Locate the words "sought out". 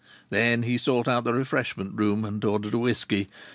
0.79-1.25